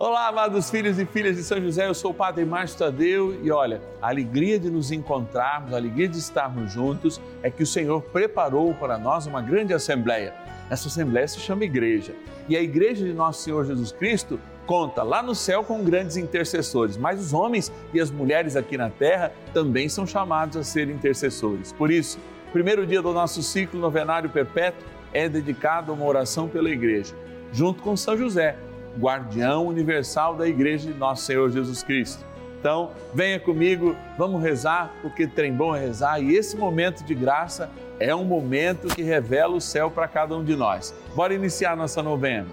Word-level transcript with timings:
Olá, 0.00 0.28
amados 0.28 0.70
filhos 0.70 0.96
e 1.00 1.04
filhas 1.04 1.34
de 1.34 1.42
São 1.42 1.60
José, 1.60 1.88
eu 1.88 1.92
sou 1.92 2.12
o 2.12 2.14
Padre 2.14 2.44
Márcio 2.44 2.78
Tadeu 2.78 3.36
e 3.42 3.50
olha, 3.50 3.82
a 4.00 4.06
alegria 4.06 4.56
de 4.56 4.70
nos 4.70 4.92
encontrarmos, 4.92 5.72
a 5.72 5.76
alegria 5.76 6.06
de 6.06 6.16
estarmos 6.16 6.72
juntos 6.72 7.20
é 7.42 7.50
que 7.50 7.64
o 7.64 7.66
Senhor 7.66 8.00
preparou 8.00 8.72
para 8.74 8.96
nós 8.96 9.26
uma 9.26 9.42
grande 9.42 9.74
assembleia. 9.74 10.32
Essa 10.70 10.86
assembleia 10.86 11.26
se 11.26 11.40
chama 11.40 11.64
Igreja 11.64 12.14
e 12.48 12.56
a 12.56 12.62
Igreja 12.62 13.04
de 13.04 13.12
Nosso 13.12 13.42
Senhor 13.42 13.66
Jesus 13.66 13.90
Cristo 13.90 14.38
conta 14.66 15.02
lá 15.02 15.20
no 15.20 15.34
céu 15.34 15.64
com 15.64 15.82
grandes 15.82 16.16
intercessores, 16.16 16.96
mas 16.96 17.18
os 17.18 17.32
homens 17.32 17.72
e 17.92 18.00
as 18.00 18.08
mulheres 18.08 18.54
aqui 18.54 18.76
na 18.76 18.90
terra 18.90 19.32
também 19.52 19.88
são 19.88 20.06
chamados 20.06 20.56
a 20.56 20.62
ser 20.62 20.88
intercessores. 20.88 21.72
Por 21.72 21.90
isso, 21.90 22.20
o 22.50 22.52
primeiro 22.52 22.86
dia 22.86 23.02
do 23.02 23.12
nosso 23.12 23.42
ciclo 23.42 23.80
novenário 23.80 24.30
perpétuo 24.30 24.86
é 25.12 25.28
dedicado 25.28 25.90
a 25.90 25.94
uma 25.96 26.06
oração 26.06 26.46
pela 26.46 26.70
Igreja, 26.70 27.16
junto 27.52 27.82
com 27.82 27.96
São 27.96 28.16
José 28.16 28.56
guardião 28.98 29.66
universal 29.66 30.34
da 30.34 30.46
Igreja 30.46 30.90
de 30.92 30.98
Nosso 30.98 31.24
Senhor 31.24 31.50
Jesus 31.50 31.82
Cristo. 31.82 32.24
Então, 32.58 32.90
venha 33.14 33.38
comigo, 33.38 33.96
vamos 34.16 34.42
rezar, 34.42 34.92
porque 35.00 35.26
trem 35.26 35.52
bom 35.52 35.74
é 35.76 35.80
rezar 35.80 36.20
e 36.20 36.34
esse 36.34 36.56
momento 36.56 37.04
de 37.04 37.14
graça 37.14 37.70
é 38.00 38.14
um 38.14 38.24
momento 38.24 38.88
que 38.88 39.02
revela 39.02 39.54
o 39.54 39.60
céu 39.60 39.90
para 39.90 40.08
cada 40.08 40.36
um 40.36 40.44
de 40.44 40.56
nós. 40.56 40.94
Bora 41.14 41.32
iniciar 41.34 41.76
nossa 41.76 42.02
novena. 42.02 42.48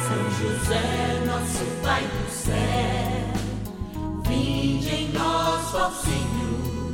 São 0.00 0.30
José, 0.30 1.24
nosso 1.26 1.64
Pai 1.82 2.02
do 2.02 2.30
céu, 2.30 2.54
vinde 4.26 4.94
em 4.94 5.12
nós, 5.12 5.74
ó 5.74 5.90
Senhor, 5.90 6.92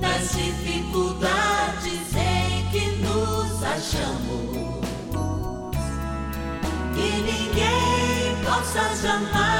nas 0.00 0.32
dificuldades 0.32 2.14
em 2.16 2.70
que 2.70 3.02
nos 3.02 3.62
achamos 3.62 4.69
ninguém 8.60 8.72
possa 8.72 8.94
jamais 8.96 9.40
dizer 9.40 9.59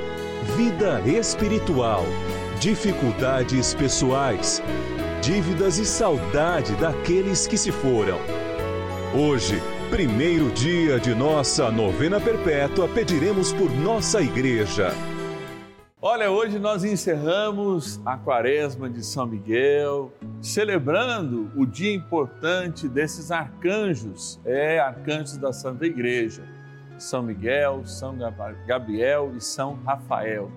vida 0.43 0.99
espiritual, 1.01 2.03
dificuldades 2.59 3.75
pessoais, 3.75 4.61
dívidas 5.21 5.77
e 5.77 5.85
saudade 5.85 6.73
daqueles 6.75 7.45
que 7.45 7.57
se 7.57 7.71
foram. 7.71 8.17
Hoje, 9.13 9.61
primeiro 9.91 10.49
dia 10.51 10.99
de 10.99 11.13
nossa 11.13 11.69
novena 11.69 12.19
perpétua, 12.19 12.87
pediremos 12.87 13.53
por 13.53 13.69
nossa 13.69 14.19
igreja. 14.21 14.91
Olha, 16.01 16.31
hoje 16.31 16.57
nós 16.57 16.83
encerramos 16.83 18.01
a 18.03 18.17
quaresma 18.17 18.89
de 18.89 19.05
São 19.05 19.27
Miguel, 19.27 20.11
celebrando 20.41 21.51
o 21.55 21.67
dia 21.67 21.93
importante 21.93 22.87
desses 22.89 23.29
arcanjos, 23.29 24.39
é, 24.43 24.79
arcanjos 24.79 25.37
da 25.37 25.53
Santa 25.53 25.85
Igreja. 25.85 26.41
São 27.01 27.23
Miguel, 27.23 27.85
São 27.85 28.15
Gabriel 28.67 29.33
e 29.35 29.41
São 29.41 29.79
Rafael. 29.83 30.51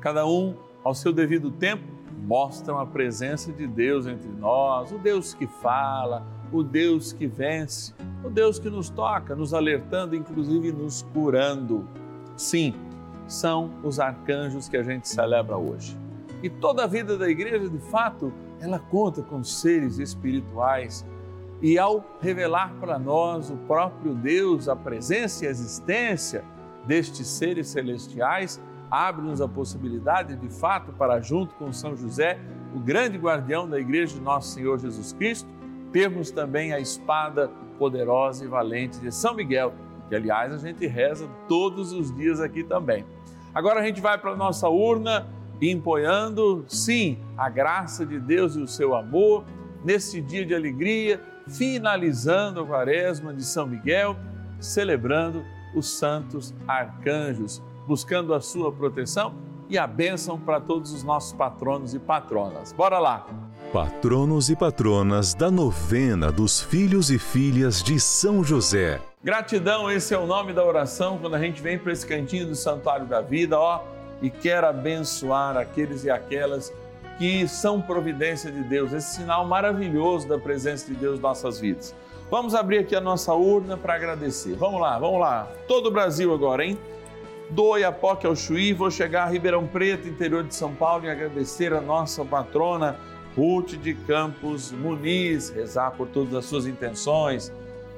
Cada 0.00 0.26
um, 0.26 0.56
ao 0.82 0.94
seu 0.94 1.12
devido 1.12 1.50
tempo, 1.50 1.84
mostram 2.24 2.80
a 2.80 2.84
presença 2.84 3.52
de 3.52 3.68
Deus 3.68 4.06
entre 4.06 4.28
nós, 4.28 4.90
o 4.90 4.98
Deus 4.98 5.32
que 5.32 5.46
fala, 5.46 6.26
o 6.52 6.64
Deus 6.64 7.12
que 7.12 7.28
vence, 7.28 7.94
o 8.24 8.28
Deus 8.28 8.58
que 8.58 8.68
nos 8.68 8.90
toca, 8.90 9.36
nos 9.36 9.54
alertando, 9.54 10.16
inclusive 10.16 10.72
nos 10.72 11.02
curando. 11.14 11.88
Sim, 12.36 12.74
são 13.28 13.70
os 13.84 14.00
arcanjos 14.00 14.68
que 14.68 14.76
a 14.76 14.82
gente 14.82 15.08
celebra 15.08 15.56
hoje. 15.56 15.96
E 16.42 16.50
toda 16.50 16.82
a 16.82 16.86
vida 16.88 17.16
da 17.16 17.28
igreja, 17.28 17.68
de 17.68 17.78
fato, 17.78 18.32
ela 18.60 18.80
conta 18.80 19.22
com 19.22 19.44
seres 19.44 19.98
espirituais 19.98 21.06
e 21.62 21.78
ao 21.78 22.04
revelar 22.20 22.74
para 22.80 22.98
nós 22.98 23.50
o 23.50 23.56
próprio 23.56 24.14
Deus, 24.14 24.68
a 24.68 24.76
presença 24.76 25.44
e 25.44 25.48
a 25.48 25.50
existência 25.50 26.44
destes 26.86 27.26
seres 27.26 27.68
celestiais, 27.68 28.60
abre-nos 28.90 29.40
a 29.40 29.48
possibilidade, 29.48 30.36
de 30.36 30.48
fato, 30.48 30.92
para 30.92 31.20
junto 31.20 31.54
com 31.54 31.72
São 31.72 31.96
José, 31.96 32.38
o 32.74 32.78
grande 32.78 33.18
guardião 33.18 33.68
da 33.68 33.80
igreja 33.80 34.14
de 34.14 34.20
nosso 34.20 34.50
Senhor 34.52 34.78
Jesus 34.78 35.12
Cristo, 35.12 35.48
termos 35.92 36.30
também 36.30 36.72
a 36.72 36.78
espada 36.78 37.50
poderosa 37.78 38.44
e 38.44 38.48
valente 38.48 38.98
de 39.00 39.12
São 39.12 39.34
Miguel, 39.34 39.72
que 40.08 40.14
aliás 40.14 40.52
a 40.52 40.58
gente 40.58 40.86
reza 40.86 41.28
todos 41.48 41.92
os 41.92 42.14
dias 42.14 42.40
aqui 42.40 42.62
também. 42.62 43.04
Agora 43.54 43.80
a 43.80 43.82
gente 43.82 44.00
vai 44.00 44.18
para 44.18 44.32
a 44.32 44.36
nossa 44.36 44.68
urna, 44.68 45.26
empoiando, 45.60 46.64
sim, 46.68 47.18
a 47.36 47.48
graça 47.48 48.04
de 48.04 48.20
Deus 48.20 48.54
e 48.54 48.60
o 48.60 48.68
seu 48.68 48.94
amor, 48.94 49.44
nesse 49.84 50.20
dia 50.20 50.44
de 50.44 50.54
alegria, 50.54 51.20
finalizando 51.48 52.60
a 52.60 52.66
quaresma 52.66 53.32
de 53.32 53.44
São 53.44 53.66
Miguel, 53.66 54.16
celebrando 54.60 55.44
os 55.74 55.98
santos 55.98 56.54
arcanjos, 56.66 57.62
buscando 57.86 58.34
a 58.34 58.40
sua 58.40 58.72
proteção 58.72 59.34
e 59.68 59.76
a 59.76 59.86
bênção 59.86 60.38
para 60.38 60.60
todos 60.60 60.92
os 60.92 61.02
nossos 61.02 61.32
patronos 61.32 61.94
e 61.94 61.98
patronas. 61.98 62.72
Bora 62.72 62.98
lá! 62.98 63.26
Patronos 63.72 64.48
e 64.48 64.56
patronas 64.56 65.34
da 65.34 65.50
novena 65.50 66.30
dos 66.30 66.60
filhos 66.60 67.10
e 67.10 67.18
filhas 67.18 67.82
de 67.82 67.98
São 67.98 68.42
José. 68.42 69.00
Gratidão, 69.22 69.90
esse 69.90 70.14
é 70.14 70.18
o 70.18 70.26
nome 70.26 70.52
da 70.52 70.64
oração 70.64 71.18
quando 71.18 71.34
a 71.34 71.40
gente 71.40 71.60
vem 71.60 71.76
para 71.76 71.92
esse 71.92 72.06
cantinho 72.06 72.46
do 72.46 72.54
Santuário 72.54 73.06
da 73.06 73.20
Vida, 73.20 73.58
ó, 73.58 73.82
e 74.22 74.30
quer 74.30 74.62
abençoar 74.62 75.56
aqueles 75.56 76.04
e 76.04 76.10
aquelas 76.10 76.70
que 76.70 76.85
são 77.48 77.80
providência 77.80 78.50
de 78.50 78.62
Deus, 78.62 78.92
esse 78.92 79.16
sinal 79.16 79.46
maravilhoso 79.46 80.28
da 80.28 80.38
presença 80.38 80.86
de 80.86 80.94
Deus 80.94 81.18
em 81.18 81.22
nossas 81.22 81.58
vidas. 81.58 81.94
Vamos 82.30 82.54
abrir 82.54 82.78
aqui 82.78 82.94
a 82.94 83.00
nossa 83.00 83.32
urna 83.32 83.76
para 83.76 83.94
agradecer. 83.94 84.54
Vamos 84.54 84.80
lá, 84.80 84.98
vamos 84.98 85.20
lá. 85.20 85.48
Todo 85.68 85.86
o 85.86 85.90
Brasil 85.90 86.34
agora, 86.34 86.64
hein? 86.64 86.76
Do 87.50 87.64
Oiapoque 87.64 88.26
ao 88.26 88.34
Chuí, 88.34 88.72
vou 88.72 88.90
chegar 88.90 89.24
a 89.24 89.30
Ribeirão 89.30 89.66
Preto, 89.66 90.08
interior 90.08 90.42
de 90.42 90.54
São 90.54 90.74
Paulo, 90.74 91.04
e 91.04 91.10
agradecer 91.10 91.72
a 91.72 91.80
nossa 91.80 92.24
patrona 92.24 92.96
Ruth 93.36 93.74
de 93.74 93.94
Campos 93.94 94.72
Muniz, 94.72 95.50
rezar 95.50 95.92
por 95.92 96.08
todas 96.08 96.34
as 96.34 96.44
suas 96.46 96.66
intenções, 96.66 97.52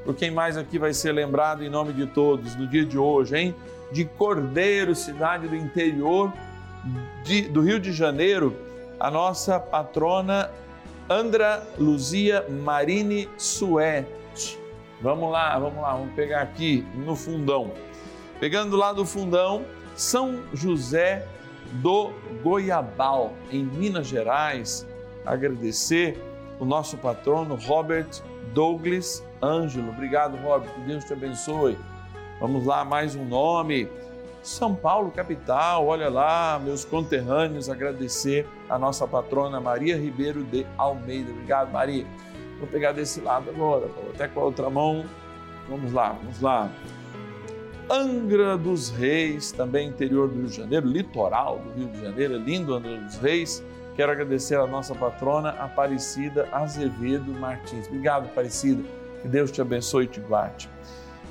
por 0.04 0.14
quem 0.14 0.30
mais 0.30 0.56
aqui 0.56 0.78
vai 0.78 0.92
ser 0.92 1.12
lembrado 1.12 1.64
em 1.64 1.70
nome 1.70 1.92
de 1.92 2.06
todos 2.06 2.54
no 2.54 2.66
dia 2.66 2.84
de 2.84 2.98
hoje, 2.98 3.36
hein? 3.36 3.54
De 3.90 4.04
Cordeiro, 4.04 4.94
cidade 4.94 5.48
do 5.48 5.56
interior 5.56 6.32
de, 7.24 7.42
do 7.42 7.60
Rio 7.60 7.80
de 7.80 7.92
Janeiro, 7.92 8.54
a 8.98 9.10
nossa 9.10 9.58
patrona 9.60 10.50
Andra 11.08 11.66
Luzia 11.78 12.46
Marini 12.48 13.28
Suete. 13.38 14.58
Vamos 15.00 15.30
lá, 15.30 15.58
vamos 15.58 15.80
lá, 15.80 15.92
vamos 15.92 16.14
pegar 16.14 16.42
aqui 16.42 16.86
no 16.94 17.14
fundão. 17.14 17.70
Pegando 18.40 18.76
lá 18.76 18.92
do 18.92 19.06
fundão, 19.06 19.64
São 19.94 20.42
José 20.52 21.26
do 21.74 22.10
Goiabal, 22.42 23.32
em 23.50 23.64
Minas 23.64 24.06
Gerais. 24.06 24.86
Agradecer 25.24 26.22
o 26.58 26.64
nosso 26.64 26.96
patrono 26.96 27.54
Robert 27.54 28.08
Douglas 28.52 29.24
Ângelo. 29.42 29.90
Obrigado, 29.90 30.36
Robert. 30.42 30.72
Que 30.74 30.80
Deus 30.80 31.04
te 31.04 31.12
abençoe. 31.12 31.78
Vamos 32.40 32.64
lá, 32.64 32.84
mais 32.84 33.14
um 33.14 33.24
nome. 33.24 33.88
São 34.42 34.74
Paulo, 34.74 35.10
capital, 35.10 35.86
olha 35.86 36.08
lá, 36.08 36.60
meus 36.62 36.84
conterrâneos, 36.84 37.68
agradecer 37.68 38.46
a 38.68 38.78
nossa 38.78 39.06
patrona 39.06 39.60
Maria 39.60 39.96
Ribeiro 39.96 40.42
de 40.44 40.66
Almeida. 40.76 41.30
Obrigado, 41.30 41.72
Maria. 41.72 42.06
Vou 42.58 42.66
pegar 42.66 42.92
desse 42.92 43.20
lado 43.20 43.50
agora, 43.50 43.88
até 44.14 44.26
com 44.26 44.40
a 44.40 44.44
outra 44.44 44.70
mão. 44.70 45.04
Vamos 45.68 45.92
lá, 45.92 46.12
vamos 46.12 46.40
lá. 46.40 46.70
Angra 47.90 48.56
dos 48.56 48.90
Reis, 48.90 49.50
também 49.50 49.88
interior 49.88 50.28
do 50.28 50.34
Rio 50.34 50.46
de 50.46 50.56
Janeiro, 50.56 50.86
litoral 50.86 51.58
do 51.58 51.72
Rio 51.72 51.88
de 51.88 52.00
Janeiro, 52.00 52.34
é 52.34 52.38
lindo 52.38 52.74
Angra 52.74 52.96
dos 52.98 53.16
Reis. 53.16 53.62
Quero 53.96 54.12
agradecer 54.12 54.56
a 54.56 54.66
nossa 54.66 54.94
patrona 54.94 55.50
Aparecida 55.50 56.48
Azevedo 56.52 57.32
Martins. 57.32 57.86
Obrigado, 57.86 58.26
Aparecida. 58.26 58.82
Que 59.22 59.28
Deus 59.28 59.50
te 59.50 59.60
abençoe 59.60 60.04
e 60.04 60.06
te 60.06 60.20
guarde. 60.20 60.68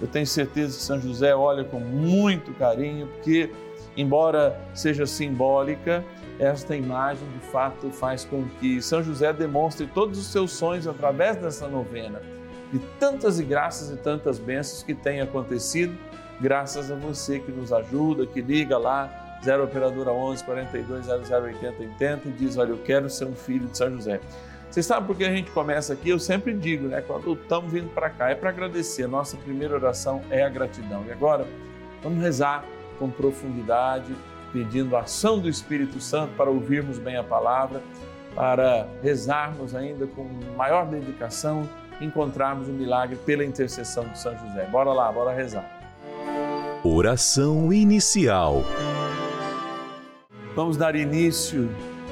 Eu 0.01 0.07
tenho 0.07 0.27
certeza 0.27 0.77
que 0.77 0.83
São 0.83 0.99
José 0.99 1.35
olha 1.35 1.63
com 1.63 1.79
muito 1.79 2.53
carinho, 2.53 3.07
porque, 3.07 3.51
embora 3.95 4.59
seja 4.73 5.05
simbólica, 5.05 6.03
esta 6.39 6.75
imagem 6.75 7.27
de 7.29 7.39
fato 7.47 7.89
faz 7.89 8.23
com 8.23 8.45
que 8.59 8.81
São 8.81 9.01
José 9.01 9.33
demonstre 9.33 9.87
todos 9.87 10.19
os 10.19 10.27
seus 10.27 10.51
sonhos 10.51 10.87
através 10.87 11.35
dessa 11.37 11.67
novena, 11.67 12.21
de 12.71 12.79
tantas 12.99 13.39
e 13.39 13.43
graças 13.43 13.89
e 13.89 13.97
tantas 13.97 14.37
bênçãos 14.37 14.83
que 14.83 14.93
têm 14.93 15.19
acontecido, 15.21 15.97
graças 16.39 16.91
a 16.91 16.95
você 16.95 17.39
que 17.39 17.51
nos 17.51 17.73
ajuda, 17.73 18.27
que 18.27 18.41
liga 18.41 18.77
lá, 18.77 19.39
0 19.43 19.63
Operadora 19.63 20.11
11 20.11 20.43
42 20.43 21.05
00 21.05 21.45
80 21.45 21.83
80 21.83 22.27
e 22.27 22.31
diz: 22.31 22.57
Olha, 22.57 22.71
eu 22.71 22.77
quero 22.79 23.09
ser 23.09 23.25
um 23.25 23.35
filho 23.35 23.67
de 23.67 23.77
São 23.77 23.89
José. 23.91 24.19
Você 24.69 24.83
sabe 24.83 25.07
por 25.07 25.15
que 25.15 25.23
a 25.23 25.31
gente 25.31 25.49
começa 25.51 25.93
aqui? 25.93 26.09
Eu 26.09 26.19
sempre 26.19 26.53
digo, 26.53 26.87
né? 26.87 27.01
Quando 27.01 27.33
estamos 27.33 27.71
vindo 27.71 27.89
para 27.93 28.09
cá, 28.09 28.29
é 28.29 28.35
para 28.35 28.49
agradecer. 28.49 29.03
A 29.03 29.07
nossa 29.07 29.37
primeira 29.37 29.75
oração 29.75 30.21
é 30.29 30.43
a 30.43 30.49
gratidão. 30.49 31.03
E 31.07 31.11
agora, 31.11 31.47
vamos 32.03 32.21
rezar 32.21 32.63
com 32.99 33.09
profundidade 33.09 34.13
pedindo 34.51 34.95
a 34.95 35.01
ação 35.01 35.39
do 35.39 35.49
Espírito 35.49 35.99
Santo 35.99 36.33
para 36.35 36.49
ouvirmos 36.49 36.97
bem 36.97 37.17
a 37.17 37.23
palavra, 37.23 37.81
para 38.35 38.87
rezarmos 39.01 39.75
ainda 39.75 40.07
com 40.07 40.27
maior 40.55 40.85
dedicação, 40.85 41.67
encontrarmos 41.99 42.67
o 42.67 42.71
milagre 42.71 43.17
pela 43.25 43.43
intercessão 43.43 44.07
de 44.07 44.19
São 44.19 44.31
José. 44.37 44.67
Bora 44.71 44.91
lá, 44.93 45.11
bora 45.11 45.31
rezar. 45.33 45.65
Oração 46.83 47.73
inicial. 47.73 48.63
Vamos 50.55 50.77
dar 50.77 50.95
início 50.95 51.69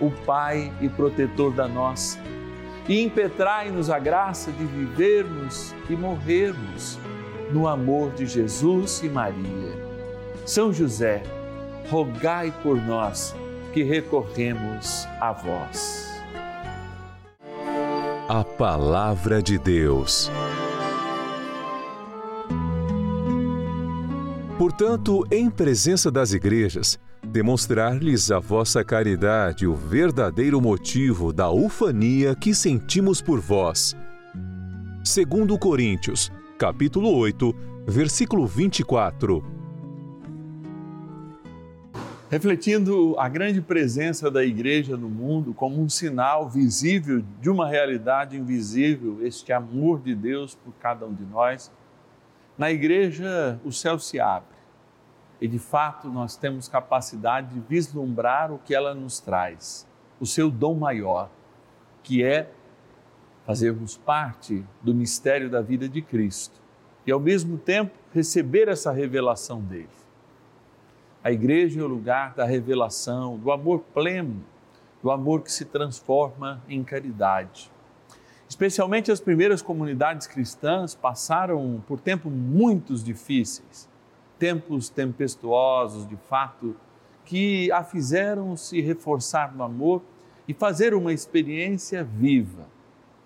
o 0.00 0.10
Pai 0.10 0.72
e 0.80 0.88
protetor 0.88 1.52
da 1.52 1.66
nossa, 1.66 2.18
e 2.88 3.02
impetrai-nos 3.02 3.90
a 3.90 3.98
graça 3.98 4.52
de 4.52 4.64
vivermos 4.64 5.74
e 5.90 5.96
morrermos 5.96 6.98
no 7.50 7.66
amor 7.66 8.12
de 8.12 8.26
Jesus 8.26 9.02
e 9.02 9.08
Maria. 9.08 9.86
São 10.44 10.72
José, 10.72 11.22
rogai 11.90 12.52
por 12.62 12.76
nós 12.76 13.34
que 13.72 13.82
recorremos 13.82 15.06
a 15.20 15.32
vós. 15.32 16.06
A 18.28 18.42
Palavra 18.42 19.42
de 19.42 19.58
Deus. 19.58 20.30
Portanto, 24.58 25.24
em 25.30 25.50
presença 25.50 26.10
das 26.10 26.32
igrejas, 26.32 26.98
demonstrar-lhes 27.26 28.30
a 28.30 28.38
vossa 28.38 28.84
caridade 28.84 29.66
o 29.66 29.74
verdadeiro 29.74 30.60
motivo 30.60 31.32
da 31.32 31.50
ufania 31.50 32.34
que 32.34 32.54
sentimos 32.54 33.20
por 33.20 33.40
vós. 33.40 33.96
Segundo 35.04 35.58
Coríntios, 35.58 36.30
capítulo 36.58 37.14
8, 37.14 37.54
versículo 37.86 38.46
24 38.46 39.56
refletindo 42.28 43.14
a 43.20 43.28
grande 43.28 43.60
presença 43.60 44.28
da 44.28 44.44
igreja 44.44 44.96
no 44.96 45.08
mundo 45.08 45.54
como 45.54 45.80
um 45.80 45.88
sinal 45.88 46.48
visível 46.48 47.22
de 47.40 47.48
uma 47.48 47.68
realidade 47.68 48.36
invisível, 48.36 49.24
este 49.24 49.52
amor 49.52 50.00
de 50.00 50.12
Deus 50.12 50.56
por 50.56 50.74
cada 50.80 51.06
um 51.06 51.14
de 51.14 51.24
nós. 51.24 51.70
Na 52.58 52.68
igreja, 52.68 53.60
o 53.64 53.70
céu 53.70 53.96
se 54.00 54.18
abre 54.18 54.55
e, 55.40 55.46
de 55.46 55.58
fato, 55.58 56.08
nós 56.08 56.36
temos 56.36 56.68
capacidade 56.68 57.54
de 57.54 57.60
vislumbrar 57.60 58.52
o 58.52 58.58
que 58.58 58.74
ela 58.74 58.94
nos 58.94 59.20
traz, 59.20 59.86
o 60.18 60.26
seu 60.26 60.50
dom 60.50 60.74
maior, 60.74 61.28
que 62.02 62.24
é 62.24 62.50
fazermos 63.44 63.96
parte 63.96 64.64
do 64.82 64.94
mistério 64.94 65.50
da 65.50 65.60
vida 65.60 65.88
de 65.88 66.02
Cristo 66.02 66.60
e, 67.06 67.12
ao 67.12 67.20
mesmo 67.20 67.58
tempo, 67.58 67.92
receber 68.12 68.68
essa 68.68 68.90
revelação 68.90 69.60
dele. 69.60 69.88
A 71.22 71.30
igreja 71.30 71.80
é 71.80 71.82
o 71.82 71.88
lugar 71.88 72.34
da 72.34 72.44
revelação, 72.44 73.36
do 73.36 73.50
amor 73.50 73.80
pleno, 73.92 74.44
do 75.02 75.10
amor 75.10 75.42
que 75.42 75.52
se 75.52 75.64
transforma 75.64 76.62
em 76.68 76.82
caridade. 76.82 77.70
Especialmente 78.48 79.10
as 79.10 79.20
primeiras 79.20 79.60
comunidades 79.60 80.26
cristãs 80.26 80.94
passaram 80.94 81.82
por 81.86 82.00
tempos 82.00 82.32
muito 82.32 82.94
difíceis, 82.94 83.88
tempos 84.38 84.88
tempestuosos, 84.88 86.06
de 86.08 86.16
fato, 86.16 86.76
que 87.24 87.70
a 87.72 87.82
fizeram 87.82 88.56
se 88.56 88.80
reforçar 88.80 89.54
no 89.54 89.62
amor 89.62 90.02
e 90.46 90.54
fazer 90.54 90.94
uma 90.94 91.12
experiência 91.12 92.04
viva. 92.04 92.66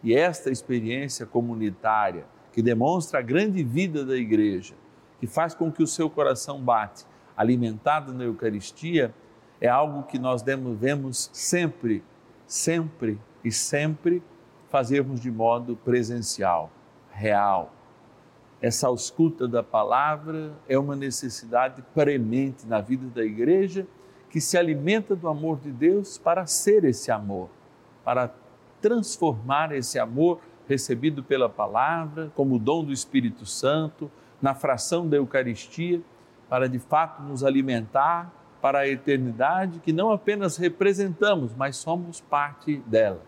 E 0.02 0.14
esta 0.14 0.50
experiência 0.50 1.26
comunitária, 1.26 2.24
que 2.52 2.62
demonstra 2.62 3.18
a 3.18 3.22
grande 3.22 3.62
vida 3.62 4.04
da 4.04 4.16
igreja, 4.16 4.74
que 5.18 5.26
faz 5.26 5.54
com 5.54 5.70
que 5.70 5.82
o 5.82 5.86
seu 5.86 6.08
coração 6.08 6.60
bate 6.60 7.04
alimentado 7.36 8.12
na 8.12 8.24
Eucaristia, 8.24 9.14
é 9.60 9.68
algo 9.68 10.04
que 10.04 10.18
nós 10.18 10.42
devemos 10.42 11.30
sempre, 11.32 12.02
sempre 12.46 13.18
e 13.44 13.52
sempre 13.52 14.22
fazermos 14.70 15.20
de 15.20 15.30
modo 15.30 15.76
presencial, 15.76 16.70
real. 17.10 17.74
Essa 18.62 18.88
ausculta 18.88 19.48
da 19.48 19.62
palavra 19.62 20.52
é 20.68 20.78
uma 20.78 20.94
necessidade 20.94 21.82
premente 21.94 22.66
na 22.66 22.80
vida 22.80 23.06
da 23.06 23.24
igreja 23.24 23.86
que 24.28 24.40
se 24.40 24.58
alimenta 24.58 25.16
do 25.16 25.28
amor 25.28 25.58
de 25.58 25.72
Deus 25.72 26.18
para 26.18 26.46
ser 26.46 26.84
esse 26.84 27.10
amor, 27.10 27.48
para 28.04 28.32
transformar 28.80 29.72
esse 29.72 29.98
amor 29.98 30.40
recebido 30.68 31.22
pela 31.22 31.48
palavra, 31.48 32.30
como 32.36 32.58
dom 32.58 32.84
do 32.84 32.92
Espírito 32.92 33.46
Santo, 33.46 34.10
na 34.40 34.54
fração 34.54 35.08
da 35.08 35.16
Eucaristia, 35.16 36.00
para 36.48 36.68
de 36.68 36.78
fato 36.78 37.22
nos 37.22 37.42
alimentar 37.42 38.32
para 38.60 38.80
a 38.80 38.88
eternidade 38.88 39.80
que 39.80 39.92
não 39.92 40.12
apenas 40.12 40.56
representamos, 40.56 41.54
mas 41.54 41.76
somos 41.76 42.20
parte 42.20 42.76
dela. 42.86 43.22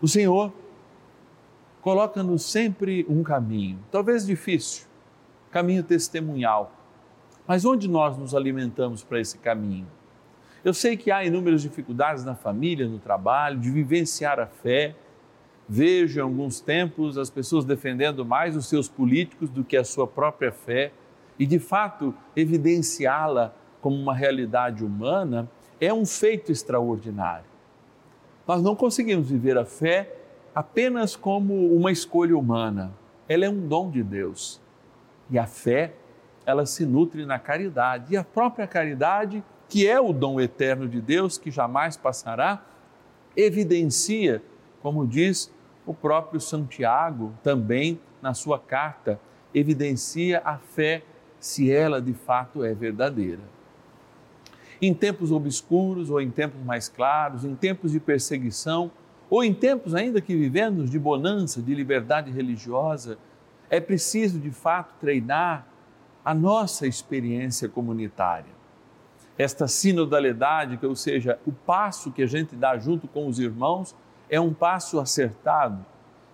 O 0.00 0.08
Senhor 0.08 0.52
coloca-nos 1.82 2.44
sempre 2.44 3.04
um 3.08 3.22
caminho, 3.22 3.78
talvez 3.90 4.24
difícil, 4.24 4.86
caminho 5.50 5.82
testemunhal, 5.82 6.72
mas 7.46 7.64
onde 7.64 7.88
nós 7.88 8.16
nos 8.16 8.34
alimentamos 8.34 9.02
para 9.02 9.20
esse 9.20 9.36
caminho? 9.36 9.88
Eu 10.64 10.72
sei 10.72 10.96
que 10.96 11.10
há 11.10 11.24
inúmeras 11.24 11.60
dificuldades 11.60 12.24
na 12.24 12.36
família, 12.36 12.86
no 12.86 13.00
trabalho, 13.00 13.58
de 13.58 13.68
vivenciar 13.68 14.38
a 14.38 14.46
fé. 14.46 14.94
Vejo 15.68 16.20
em 16.20 16.22
alguns 16.22 16.60
tempos 16.60 17.18
as 17.18 17.28
pessoas 17.28 17.64
defendendo 17.64 18.24
mais 18.24 18.54
os 18.56 18.68
seus 18.68 18.88
políticos 18.88 19.50
do 19.50 19.64
que 19.64 19.76
a 19.76 19.82
sua 19.82 20.06
própria 20.06 20.52
fé 20.52 20.92
e, 21.36 21.44
de 21.44 21.58
fato, 21.58 22.14
evidenciá-la 22.36 23.52
como 23.80 23.96
uma 23.96 24.14
realidade 24.14 24.84
humana 24.84 25.50
é 25.80 25.92
um 25.92 26.06
feito 26.06 26.52
extraordinário. 26.52 27.44
Nós 28.46 28.62
não 28.62 28.76
conseguimos 28.76 29.28
viver 29.28 29.58
a 29.58 29.64
fé 29.64 30.21
apenas 30.54 31.16
como 31.16 31.74
uma 31.74 31.90
escolha 31.90 32.36
humana. 32.36 32.92
Ela 33.28 33.46
é 33.46 33.50
um 33.50 33.66
dom 33.66 33.90
de 33.90 34.02
Deus. 34.02 34.60
E 35.30 35.38
a 35.38 35.46
fé, 35.46 35.94
ela 36.44 36.66
se 36.66 36.84
nutre 36.84 37.24
na 37.24 37.38
caridade. 37.38 38.12
E 38.14 38.16
a 38.16 38.24
própria 38.24 38.66
caridade 38.66 39.42
que 39.72 39.88
é 39.88 39.98
o 39.98 40.12
dom 40.12 40.38
eterno 40.38 40.86
de 40.86 41.00
Deus, 41.00 41.38
que 41.38 41.50
jamais 41.50 41.96
passará, 41.96 42.62
evidencia, 43.34 44.42
como 44.82 45.06
diz 45.06 45.50
o 45.86 45.94
próprio 45.94 46.38
Santiago 46.38 47.32
também 47.42 47.98
na 48.20 48.34
sua 48.34 48.58
carta, 48.58 49.18
evidencia 49.54 50.42
a 50.44 50.58
fé 50.58 51.02
se 51.40 51.72
ela 51.72 52.02
de 52.02 52.12
fato 52.12 52.62
é 52.62 52.74
verdadeira. 52.74 53.40
Em 54.80 54.92
tempos 54.92 55.32
obscuros 55.32 56.10
ou 56.10 56.20
em 56.20 56.30
tempos 56.30 56.62
mais 56.62 56.90
claros, 56.90 57.42
em 57.42 57.54
tempos 57.54 57.92
de 57.92 57.98
perseguição 57.98 58.90
ou 59.32 59.42
em 59.42 59.54
tempos 59.54 59.94
ainda 59.94 60.20
que 60.20 60.36
vivemos 60.36 60.90
de 60.90 60.98
bonança, 60.98 61.62
de 61.62 61.74
liberdade 61.74 62.30
religiosa, 62.30 63.16
é 63.70 63.80
preciso 63.80 64.38
de 64.38 64.50
fato 64.50 64.94
treinar 65.00 65.66
a 66.24 66.34
nossa 66.34 66.86
experiência 66.86 67.68
comunitária 67.68 68.62
esta 69.38 69.66
sinodalidade, 69.66 70.76
que 70.76 70.86
ou 70.86 70.94
seja, 70.94 71.38
o 71.46 71.52
passo 71.52 72.12
que 72.12 72.22
a 72.22 72.26
gente 72.26 72.54
dá 72.54 72.76
junto 72.76 73.08
com 73.08 73.26
os 73.26 73.38
irmãos 73.38 73.94
é 74.28 74.40
um 74.40 74.52
passo 74.52 75.00
acertado. 75.00 75.84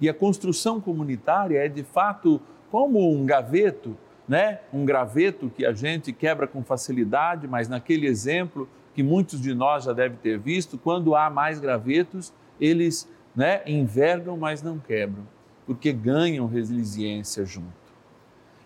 E 0.00 0.08
a 0.08 0.14
construção 0.14 0.80
comunitária 0.80 1.58
é 1.58 1.68
de 1.68 1.82
fato 1.82 2.40
como 2.70 3.12
um 3.12 3.24
gaveto, 3.24 3.96
né? 4.28 4.60
Um 4.72 4.84
graveto 4.84 5.50
que 5.50 5.64
a 5.64 5.72
gente 5.72 6.12
quebra 6.12 6.46
com 6.46 6.62
facilidade, 6.62 7.48
mas 7.48 7.68
naquele 7.68 8.06
exemplo 8.06 8.68
que 8.94 9.02
muitos 9.02 9.40
de 9.40 9.54
nós 9.54 9.84
já 9.84 9.92
devem 9.92 10.18
ter 10.18 10.38
visto, 10.38 10.76
quando 10.76 11.14
há 11.14 11.30
mais 11.30 11.60
gravetos, 11.60 12.32
eles, 12.60 13.08
né, 13.34 13.62
envergam, 13.66 14.36
mas 14.36 14.62
não 14.62 14.78
quebram, 14.78 15.26
porque 15.66 15.92
ganham 15.92 16.46
resiliência 16.46 17.44
junto. 17.44 17.78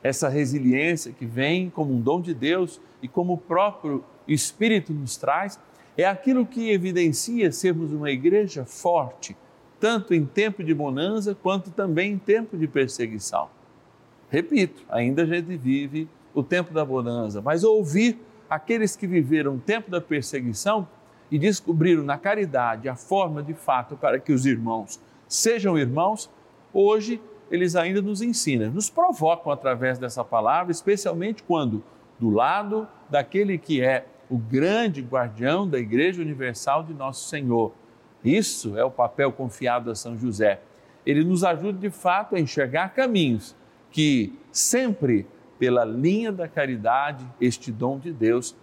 Essa 0.02 0.28
resiliência 0.28 1.12
que 1.12 1.24
vem 1.24 1.70
como 1.70 1.94
um 1.94 2.00
dom 2.00 2.20
de 2.20 2.34
Deus 2.34 2.80
e 3.00 3.08
como 3.08 3.34
o 3.34 3.38
próprio 3.38 4.04
Espírito 4.26 4.92
nos 4.92 5.16
traz, 5.16 5.58
é 5.96 6.04
aquilo 6.04 6.46
que 6.46 6.70
evidencia 6.70 7.52
sermos 7.52 7.92
uma 7.92 8.10
igreja 8.10 8.64
forte, 8.64 9.36
tanto 9.78 10.14
em 10.14 10.24
tempo 10.24 10.64
de 10.64 10.72
bonança 10.72 11.34
quanto 11.34 11.70
também 11.70 12.12
em 12.12 12.18
tempo 12.18 12.56
de 12.56 12.66
perseguição. 12.66 13.48
Repito, 14.30 14.82
ainda 14.88 15.22
a 15.22 15.26
gente 15.26 15.56
vive 15.56 16.08
o 16.34 16.42
tempo 16.42 16.72
da 16.72 16.84
bonança, 16.84 17.42
mas 17.42 17.62
ouvir 17.62 18.18
aqueles 18.48 18.96
que 18.96 19.06
viveram 19.06 19.56
o 19.56 19.58
tempo 19.58 19.90
da 19.90 20.00
perseguição 20.00 20.88
e 21.32 21.38
descobriram 21.38 22.04
na 22.04 22.18
caridade 22.18 22.90
a 22.90 22.94
forma 22.94 23.42
de 23.42 23.54
fato 23.54 23.96
para 23.96 24.20
que 24.20 24.32
os 24.32 24.44
irmãos 24.44 25.00
sejam 25.26 25.78
irmãos, 25.78 26.30
hoje 26.74 27.18
eles 27.50 27.74
ainda 27.74 28.02
nos 28.02 28.20
ensinam, 28.20 28.70
nos 28.70 28.90
provocam 28.90 29.50
através 29.50 29.98
dessa 29.98 30.22
palavra, 30.22 30.70
especialmente 30.70 31.42
quando 31.42 31.82
do 32.20 32.28
lado 32.28 32.86
daquele 33.08 33.56
que 33.56 33.80
é 33.80 34.06
o 34.28 34.36
grande 34.36 35.00
guardião 35.00 35.66
da 35.66 35.78
Igreja 35.78 36.20
Universal 36.20 36.84
de 36.84 36.92
Nosso 36.92 37.28
Senhor. 37.30 37.72
Isso 38.22 38.76
é 38.76 38.84
o 38.84 38.90
papel 38.90 39.32
confiado 39.32 39.90
a 39.90 39.94
São 39.94 40.18
José. 40.18 40.60
Ele 41.04 41.24
nos 41.24 41.44
ajuda 41.44 41.78
de 41.78 41.90
fato 41.90 42.36
a 42.36 42.40
enxergar 42.40 42.90
caminhos 42.90 43.56
que 43.90 44.38
sempre 44.50 45.26
pela 45.58 45.84
linha 45.84 46.30
da 46.30 46.46
caridade, 46.46 47.26
este 47.40 47.72
dom 47.72 47.98
de 47.98 48.12
Deus, 48.12 48.54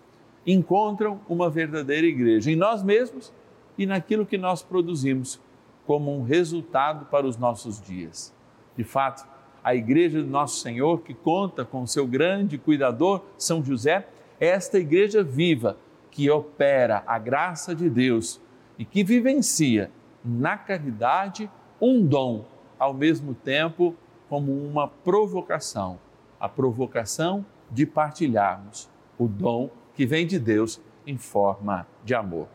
encontram 0.46 1.19
uma 1.27 1.50
verdadeira 1.50 2.08
igreja 2.08 2.51
em 2.51 2.55
nós 2.55 2.84
mesmos 2.84 3.34
e 3.77 3.86
naquilo 3.86 4.25
que 4.25 4.38
nós 4.38 4.62
produzimos 4.62 5.39
como 5.86 6.15
um 6.15 6.24
resultado 6.24 7.05
para 7.05 7.25
os 7.25 7.38
nossos 7.38 7.81
dias. 7.81 8.34
De 8.75 8.84
fato, 8.84 9.27
a 9.63 9.75
igreja 9.75 10.22
do 10.22 10.27
nosso 10.27 10.60
Senhor, 10.62 11.01
que 11.01 11.13
conta 11.13 11.65
com 11.65 11.86
seu 11.86 12.08
grande 12.08 12.58
cuidador, 12.58 13.22
São 13.38 13.63
José, 13.63 14.08
esta 14.39 14.79
igreja 14.79 15.24
viva 15.24 15.77
que 16.12 16.29
opera 16.29 17.03
a 17.05 17.19
graça 17.19 17.75
de 17.75 17.89
Deus 17.89 18.39
e 18.77 18.86
que 18.86 19.03
vivencia 19.03 19.91
na 20.24 20.58
caridade 20.58 21.50
um 21.81 22.05
dom, 22.05 22.46
ao 22.77 22.93
mesmo 22.93 23.34
tempo 23.34 23.96
como 24.29 24.51
uma 24.51 24.88
provocação 24.88 26.00
a 26.39 26.48
provocação 26.48 27.46
de 27.69 27.86
partilharmos 27.86 28.89
o 29.17 29.27
dom 29.27 29.69
que 30.00 30.06
vem 30.06 30.25
de 30.25 30.39
Deus 30.39 30.79
em 31.06 31.18
forma 31.18 31.86
de 32.06 32.15
amor. 32.15 32.48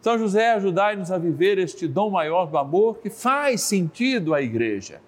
São 0.00 0.18
José, 0.18 0.54
ajudai-nos 0.54 1.12
a 1.12 1.18
viver 1.18 1.56
este 1.56 1.86
dom 1.86 2.10
maior 2.10 2.46
do 2.46 2.58
amor 2.58 2.98
que 2.98 3.08
faz 3.08 3.60
sentido 3.60 4.34
à 4.34 4.42
igreja. 4.42 5.00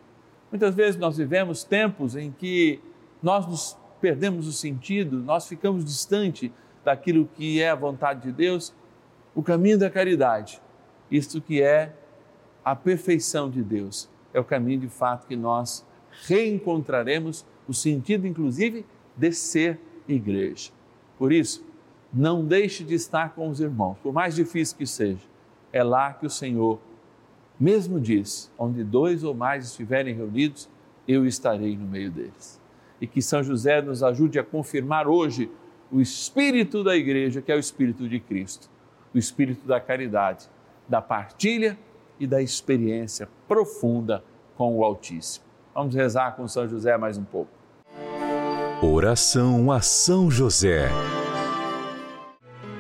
Muitas 0.49 0.77
vezes 0.77 0.97
nós 0.97 1.17
vivemos 1.17 1.65
tempos 1.65 2.15
em 2.15 2.31
que 2.31 2.79
nós 3.21 3.49
nos 3.49 3.77
perdemos 4.01 4.47
o 4.47 4.53
sentido, 4.53 5.19
nós 5.19 5.49
ficamos 5.49 5.85
distante 5.85 6.53
daquilo 6.85 7.29
que 7.35 7.61
é 7.61 7.71
a 7.71 7.75
vontade 7.75 8.29
de 8.29 8.31
Deus, 8.31 8.73
o 9.35 9.43
caminho 9.43 9.77
da 9.77 9.91
caridade, 9.91 10.62
isto 11.11 11.41
que 11.41 11.61
é 11.61 11.93
a 12.65 12.77
perfeição 12.77 13.51
de 13.51 13.61
Deus, 13.61 14.09
é 14.33 14.39
o 14.39 14.45
caminho 14.45 14.83
de 14.83 14.89
fato 14.89 15.27
que 15.27 15.35
nós 15.35 15.85
reencontraremos 16.29 17.45
o 17.67 17.75
sentido, 17.75 18.25
inclusive, 18.25 18.87
de 19.17 19.33
ser 19.33 19.81
igreja. 20.07 20.71
Por 21.19 21.33
isso, 21.33 21.72
não 22.12 22.45
deixe 22.45 22.85
de 22.85 22.95
estar 22.95 23.35
com 23.35 23.49
os 23.49 23.61
irmãos, 23.61 23.97
por 24.02 24.12
mais 24.12 24.35
difícil 24.35 24.76
que 24.76 24.87
seja. 24.87 25.26
É 25.73 25.83
lá 25.83 26.12
que 26.12 26.26
o 26.26 26.31
Senhor 26.31 26.78
mesmo 27.59 27.99
diz: 27.99 28.52
onde 28.59 28.85
dois 28.85 29.25
ou 29.25 29.35
mais 29.35 29.66
estiverem 29.66 30.14
reunidos, 30.14 30.69
eu 31.07 31.26
estarei 31.26 31.76
no 31.76 31.87
meio 31.87 32.11
deles 32.11 32.62
e 33.02 33.07
que 33.09 33.21
São 33.21 33.42
José 33.42 33.83
nos 33.83 34.00
ajude 34.04 34.38
a 34.38 34.45
confirmar 34.45 35.09
hoje 35.09 35.50
o 35.90 36.00
espírito 36.00 36.85
da 36.85 36.95
igreja, 36.95 37.42
que 37.42 37.50
é 37.50 37.57
o 37.57 37.59
espírito 37.59 38.09
de 38.09 38.21
Cristo, 38.21 38.71
o 39.12 39.19
espírito 39.19 39.66
da 39.66 39.81
caridade, 39.81 40.49
da 40.88 41.02
partilha 41.02 41.76
e 42.21 42.28
da 42.28 42.40
experiência 42.40 43.28
profunda 43.49 44.23
com 44.57 44.78
o 44.78 44.85
Altíssimo. 44.85 45.45
Vamos 45.75 45.97
rezar 45.97 46.37
com 46.37 46.47
São 46.47 46.69
José 46.69 46.97
mais 46.97 47.19
um 47.19 47.25
pouco. 47.25 47.50
Oração 48.81 49.73
a 49.73 49.81
São 49.81 50.31
José. 50.31 50.88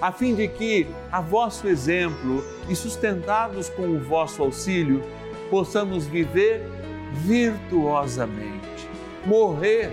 a 0.00 0.12
fim 0.12 0.34
de 0.34 0.48
que, 0.48 0.86
a 1.10 1.20
vosso 1.20 1.68
exemplo 1.68 2.44
e 2.68 2.74
sustentados 2.74 3.68
com 3.68 3.82
o 3.82 4.00
vosso 4.00 4.42
auxílio, 4.42 5.02
possamos 5.50 6.06
viver 6.06 6.62
virtuosamente, 7.12 8.88
morrer 9.24 9.90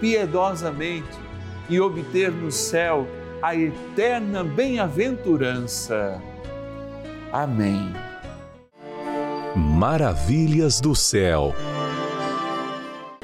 piedosamente 0.00 1.18
e 1.68 1.80
obter 1.80 2.30
no 2.30 2.50
céu 2.50 3.06
a 3.42 3.54
eterna 3.54 4.42
bem-aventurança. 4.42 6.20
Amém. 7.32 7.92
Maravilhas 9.54 10.80
do 10.80 10.94
céu. 10.94 11.54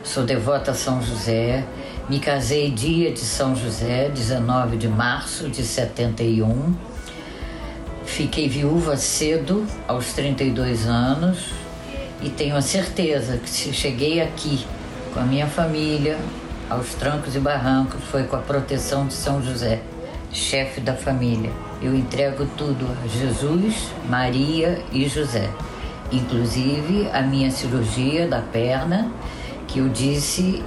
Sou 0.02 0.25
devota 0.25 0.73
a 0.73 0.75
São 0.75 1.00
José. 1.00 1.64
Me 2.09 2.19
casei 2.19 2.69
dia 2.69 3.13
de 3.13 3.21
São 3.21 3.55
José, 3.55 4.09
19 4.09 4.77
de 4.77 4.89
março 4.89 5.49
de 5.49 5.63
71. 5.63 6.75
Fiquei 8.05 8.49
viúva 8.49 8.97
cedo, 8.97 9.65
aos 9.87 10.13
32 10.13 10.87
anos, 10.87 11.51
e 12.21 12.29
tenho 12.29 12.57
a 12.57 12.61
certeza 12.61 13.37
que 13.37 13.49
se 13.49 13.73
cheguei 13.73 14.21
aqui 14.21 14.67
com 15.15 15.21
a 15.21 15.23
minha 15.23 15.47
família, 15.47 16.19
aos 16.69 16.93
trancos 16.95 17.37
e 17.37 17.39
barrancos, 17.39 18.03
foi 18.11 18.25
com 18.25 18.35
a 18.35 18.41
proteção 18.41 19.07
de 19.07 19.15
São 19.15 19.41
José, 19.41 19.81
chefe 20.33 20.81
da 20.81 20.95
família. 20.95 21.53
Eu 21.81 21.95
entrego 21.95 22.47
tudo 22.57 22.85
a 23.03 23.07
Jesus, 23.07 23.93
Maria 24.09 24.83
e 24.93 25.09
José, 25.09 25.49
inclusive 26.11 27.09
a 27.13 27.23
minha 27.23 27.51
cirurgia 27.51 28.27
da 28.27 28.41
perna, 28.41 29.09
que 29.69 29.79
eu 29.79 29.89
disse 29.89 30.63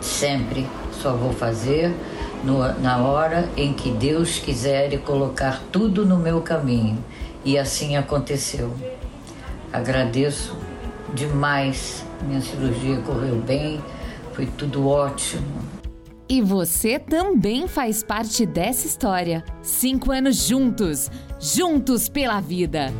sempre 0.00 0.66
só 1.00 1.12
vou 1.12 1.32
fazer 1.32 1.94
no, 2.44 2.58
na 2.80 2.98
hora 2.98 3.48
em 3.56 3.72
que 3.72 3.90
Deus 3.90 4.38
quiser 4.38 4.96
colocar 5.00 5.62
tudo 5.72 6.04
no 6.04 6.16
meu 6.16 6.40
caminho. 6.40 7.02
E 7.44 7.58
assim 7.58 7.96
aconteceu. 7.96 8.72
Agradeço 9.72 10.56
demais. 11.14 12.04
Minha 12.26 12.40
cirurgia 12.40 12.98
correu 12.98 13.36
bem, 13.36 13.80
foi 14.34 14.46
tudo 14.46 14.86
ótimo. 14.86 15.46
E 16.28 16.40
você 16.40 16.98
também 16.98 17.66
faz 17.66 18.04
parte 18.04 18.46
dessa 18.46 18.86
história. 18.86 19.42
Cinco 19.62 20.12
anos 20.12 20.46
juntos, 20.46 21.10
juntos 21.40 22.08
pela 22.08 22.40
vida. 22.40 22.92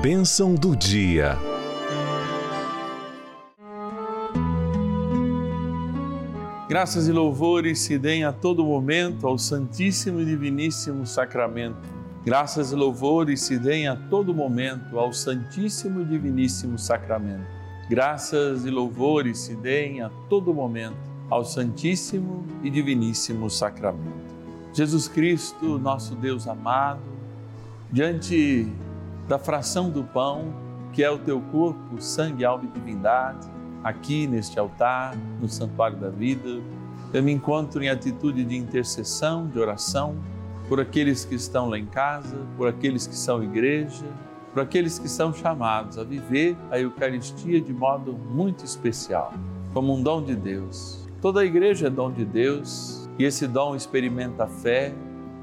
Bênção 0.00 0.54
do 0.54 0.74
dia. 0.74 1.36
Graças 6.72 7.06
e 7.06 7.12
louvores 7.12 7.80
se 7.80 7.98
deem 7.98 8.24
a 8.24 8.32
todo 8.32 8.64
momento 8.64 9.26
ao 9.26 9.36
Santíssimo 9.36 10.22
e 10.22 10.24
Diviníssimo 10.24 11.06
Sacramento. 11.06 11.76
Graças 12.24 12.72
e 12.72 12.74
louvores 12.74 13.42
se 13.42 13.58
deem 13.58 13.88
a 13.88 13.94
todo 13.94 14.32
momento 14.32 14.98
ao 14.98 15.12
Santíssimo 15.12 16.00
e 16.00 16.04
Diviníssimo 16.06 16.78
Sacramento. 16.78 17.44
Graças 17.90 18.64
e 18.64 18.70
louvores 18.70 19.38
se 19.40 19.54
deem 19.54 20.00
a 20.00 20.08
todo 20.30 20.54
momento 20.54 20.96
ao 21.28 21.44
Santíssimo 21.44 22.46
e 22.62 22.70
Diviníssimo 22.70 23.50
Sacramento. 23.50 24.34
Jesus 24.72 25.06
Cristo, 25.08 25.78
nosso 25.78 26.14
Deus 26.14 26.48
amado, 26.48 27.02
diante 27.92 28.66
da 29.28 29.38
fração 29.38 29.90
do 29.90 30.04
pão, 30.04 30.54
que 30.94 31.04
é 31.04 31.10
o 31.10 31.18
teu 31.18 31.38
corpo, 31.38 32.00
sangue, 32.00 32.46
alma 32.46 32.64
e 32.64 32.68
divindade, 32.68 33.46
aqui 33.82 34.26
neste 34.26 34.58
altar, 34.58 35.16
no 35.40 35.48
Santuário 35.48 35.96
da 35.98 36.08
Vida, 36.08 36.60
eu 37.12 37.22
me 37.22 37.32
encontro 37.32 37.82
em 37.82 37.88
atitude 37.88 38.44
de 38.44 38.56
intercessão, 38.56 39.46
de 39.46 39.58
oração, 39.58 40.16
por 40.68 40.80
aqueles 40.80 41.24
que 41.24 41.34
estão 41.34 41.68
lá 41.68 41.78
em 41.78 41.86
casa, 41.86 42.36
por 42.56 42.68
aqueles 42.68 43.06
que 43.06 43.14
são 43.14 43.42
igreja, 43.42 44.06
por 44.52 44.62
aqueles 44.62 44.98
que 44.98 45.08
são 45.08 45.32
chamados 45.32 45.98
a 45.98 46.04
viver 46.04 46.56
a 46.70 46.78
Eucaristia 46.78 47.60
de 47.60 47.72
modo 47.72 48.12
muito 48.12 48.64
especial, 48.64 49.32
como 49.74 49.94
um 49.94 50.02
dom 50.02 50.22
de 50.22 50.34
Deus. 50.34 51.08
Toda 51.20 51.40
a 51.40 51.44
igreja 51.44 51.88
é 51.88 51.90
dom 51.90 52.10
de 52.10 52.24
Deus 52.24 53.08
e 53.18 53.24
esse 53.24 53.46
dom 53.46 53.76
experimenta 53.76 54.44
a 54.44 54.48
fé, 54.48 54.94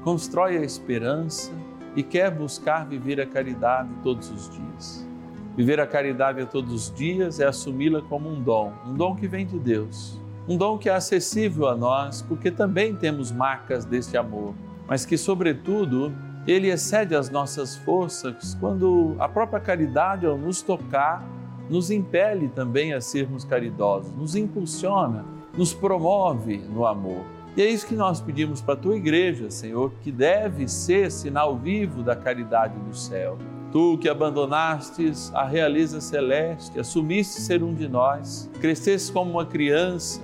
constrói 0.02 0.56
a 0.56 0.62
esperança 0.62 1.52
e 1.94 2.02
quer 2.02 2.30
buscar 2.30 2.86
viver 2.86 3.20
a 3.20 3.26
caridade 3.26 3.90
todos 4.02 4.30
os 4.30 4.50
dias. 4.50 5.09
Viver 5.56 5.80
a 5.80 5.86
caridade 5.86 6.40
a 6.40 6.46
todos 6.46 6.72
os 6.72 6.94
dias 6.94 7.40
é 7.40 7.46
assumi-la 7.46 8.00
como 8.02 8.30
um 8.30 8.40
dom, 8.40 8.72
um 8.86 8.94
dom 8.94 9.16
que 9.16 9.26
vem 9.26 9.44
de 9.44 9.58
Deus, 9.58 10.18
um 10.48 10.56
dom 10.56 10.78
que 10.78 10.88
é 10.88 10.94
acessível 10.94 11.68
a 11.68 11.76
nós, 11.76 12.22
porque 12.22 12.50
também 12.50 12.94
temos 12.94 13.32
marcas 13.32 13.84
deste 13.84 14.16
amor, 14.16 14.54
mas 14.86 15.04
que, 15.04 15.18
sobretudo, 15.18 16.12
ele 16.46 16.68
excede 16.68 17.14
as 17.14 17.28
nossas 17.30 17.76
forças 17.76 18.56
quando 18.60 19.16
a 19.18 19.28
própria 19.28 19.60
caridade, 19.60 20.24
ao 20.24 20.38
nos 20.38 20.62
tocar, 20.62 21.24
nos 21.68 21.90
impele 21.90 22.48
também 22.48 22.92
a 22.92 23.00
sermos 23.00 23.44
caridosos, 23.44 24.12
nos 24.14 24.34
impulsiona, 24.34 25.24
nos 25.56 25.74
promove 25.74 26.58
no 26.58 26.86
amor. 26.86 27.24
E 27.56 27.62
é 27.62 27.68
isso 27.68 27.86
que 27.86 27.94
nós 27.94 28.20
pedimos 28.20 28.60
para 28.60 28.74
a 28.74 28.76
tua 28.76 28.96
igreja, 28.96 29.50
Senhor, 29.50 29.92
que 30.02 30.12
deve 30.12 30.68
ser 30.68 31.10
sinal 31.10 31.56
vivo 31.56 32.02
da 32.02 32.14
caridade 32.14 32.78
do 32.78 32.96
céu. 32.96 33.36
Tu 33.72 33.98
que 33.98 34.08
abandonastes 34.08 35.32
a 35.32 35.44
realeza 35.44 36.00
celeste, 36.00 36.78
assumiste 36.78 37.40
ser 37.40 37.62
um 37.62 37.72
de 37.72 37.88
nós, 37.88 38.50
cresceste 38.60 39.12
como 39.12 39.30
uma 39.30 39.46
criança, 39.46 40.20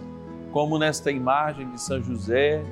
como 0.51 0.79
nesta 0.79 1.13
imagem 1.13 1.71
de 1.71 1.81
São 1.81 2.03
José, 2.03 2.65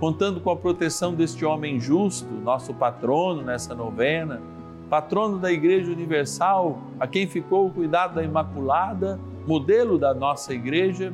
contando 0.00 0.40
com 0.40 0.50
a 0.50 0.56
proteção 0.56 1.14
deste 1.14 1.44
homem 1.44 1.78
justo, 1.78 2.26
nosso 2.42 2.74
patrono 2.74 3.42
nessa 3.42 3.74
novena, 3.74 4.42
patrono 4.90 5.38
da 5.38 5.52
Igreja 5.52 5.92
Universal, 5.92 6.78
a 6.98 7.06
quem 7.06 7.26
ficou 7.26 7.66
o 7.66 7.70
cuidado 7.70 8.16
da 8.16 8.24
Imaculada, 8.24 9.20
modelo 9.46 9.96
da 9.96 10.12
nossa 10.12 10.52
igreja, 10.52 11.12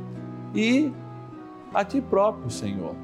e 0.55 0.91
a 1.75 1.85
ti 1.85 2.01
próprio, 2.01 2.51
Senhor, 2.51 2.95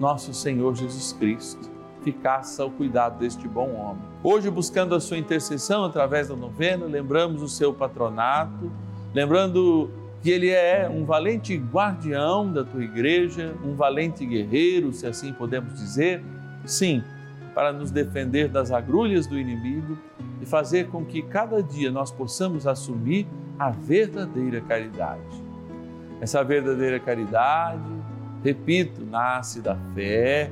nosso 0.00 0.32
Senhor 0.32 0.74
Jesus 0.74 1.12
Cristo 1.12 1.70
ficasse 2.02 2.60
ao 2.60 2.70
cuidado 2.70 3.18
deste 3.18 3.46
bom 3.46 3.74
homem. 3.74 4.13
Hoje, 4.26 4.48
buscando 4.48 4.94
a 4.94 5.00
sua 5.00 5.18
intercessão 5.18 5.84
através 5.84 6.28
da 6.28 6.34
novena, 6.34 6.86
lembramos 6.86 7.42
o 7.42 7.48
seu 7.48 7.74
patronato, 7.74 8.72
lembrando 9.12 9.90
que 10.22 10.30
ele 10.30 10.48
é 10.48 10.88
um 10.88 11.04
valente 11.04 11.54
guardião 11.58 12.50
da 12.50 12.64
tua 12.64 12.82
igreja, 12.82 13.54
um 13.62 13.74
valente 13.74 14.24
guerreiro, 14.24 14.94
se 14.94 15.06
assim 15.06 15.30
podemos 15.34 15.74
dizer. 15.74 16.24
Sim, 16.64 17.04
para 17.54 17.70
nos 17.70 17.90
defender 17.90 18.48
das 18.48 18.70
agrulhas 18.70 19.26
do 19.26 19.38
inimigo 19.38 19.98
e 20.40 20.46
fazer 20.46 20.88
com 20.88 21.04
que 21.04 21.20
cada 21.20 21.62
dia 21.62 21.90
nós 21.90 22.10
possamos 22.10 22.66
assumir 22.66 23.26
a 23.58 23.68
verdadeira 23.68 24.62
caridade. 24.62 25.44
Essa 26.22 26.42
verdadeira 26.42 26.98
caridade, 26.98 27.92
repito, 28.42 29.04
nasce 29.04 29.60
da 29.60 29.76
fé, 29.94 30.50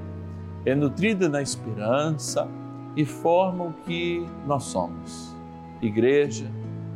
é 0.66 0.74
nutrida 0.74 1.26
na 1.26 1.40
esperança 1.40 2.46
e 2.96 3.04
forma 3.04 3.64
o 3.64 3.72
que 3.72 4.26
nós 4.46 4.64
somos. 4.64 5.34
Igreja, 5.80 6.50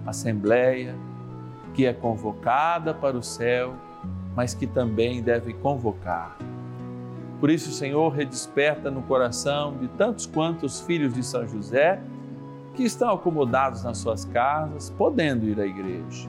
Assembleia, 0.06 0.94
que 1.74 1.86
é 1.86 1.92
convocada 1.92 2.94
para 2.94 3.16
o 3.16 3.22
céu, 3.22 3.74
mas 4.34 4.54
que 4.54 4.66
também 4.66 5.22
deve 5.22 5.52
convocar. 5.54 6.36
Por 7.40 7.50
isso, 7.50 7.70
Senhor, 7.70 8.08
redesperta 8.10 8.90
no 8.90 9.02
coração 9.02 9.76
de 9.76 9.88
tantos 9.88 10.26
quantos 10.26 10.80
filhos 10.80 11.12
de 11.12 11.22
São 11.22 11.46
José 11.46 12.00
que 12.74 12.82
estão 12.84 13.12
acomodados 13.12 13.82
nas 13.82 13.98
suas 13.98 14.24
casas, 14.24 14.90
podendo 14.90 15.46
ir 15.46 15.58
à 15.60 15.66
igreja. 15.66 16.28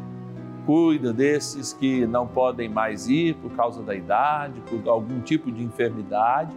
cuida 0.65 1.13
desses 1.13 1.71
que 1.71 2.06
não 2.06 2.27
podem 2.27 2.67
mais 2.67 3.08
ir 3.08 3.36
por 3.36 3.51
causa 3.51 3.82
da 3.82 3.95
idade, 3.95 4.60
por 4.62 4.89
algum 4.89 5.21
tipo 5.21 5.49
de 5.49 5.63
enfermidade, 5.63 6.53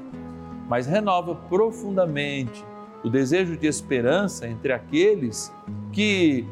mas 0.68 0.84
renova 0.84 1.36
profundamente 1.36 2.64
o 3.02 3.08
desejo 3.08 3.56
de 3.56 3.66
esperança 3.66 4.46
entre 4.48 4.72
aqueles 4.72 5.52
que, 5.92 6.46